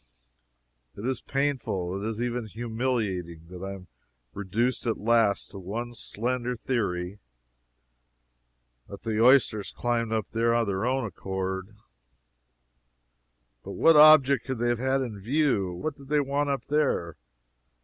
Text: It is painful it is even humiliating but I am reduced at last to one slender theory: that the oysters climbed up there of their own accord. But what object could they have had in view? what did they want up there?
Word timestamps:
It 0.97 1.05
is 1.05 1.21
painful 1.21 2.01
it 2.01 2.09
is 2.09 2.19
even 2.19 2.47
humiliating 2.47 3.45
but 3.47 3.63
I 3.63 3.73
am 3.73 3.87
reduced 4.33 4.87
at 4.87 4.97
last 4.97 5.51
to 5.51 5.59
one 5.59 5.93
slender 5.93 6.55
theory: 6.55 7.19
that 8.89 9.03
the 9.03 9.23
oysters 9.23 9.71
climbed 9.71 10.11
up 10.11 10.27
there 10.31 10.55
of 10.55 10.65
their 10.65 10.87
own 10.87 11.05
accord. 11.05 11.75
But 13.63 13.73
what 13.73 13.95
object 13.95 14.45
could 14.47 14.57
they 14.57 14.69
have 14.69 14.79
had 14.79 15.01
in 15.03 15.19
view? 15.19 15.71
what 15.71 15.95
did 15.97 16.07
they 16.07 16.19
want 16.19 16.49
up 16.49 16.65
there? 16.65 17.15